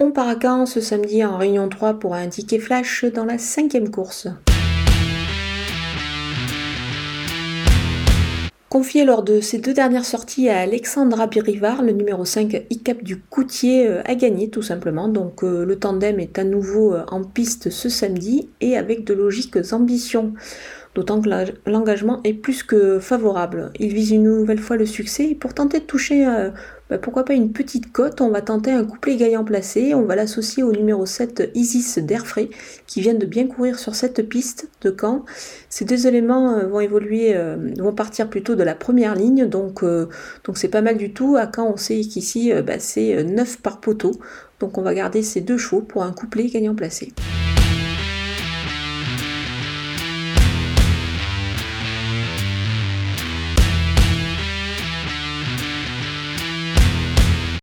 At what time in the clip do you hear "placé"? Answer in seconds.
29.44-29.94, 46.74-47.12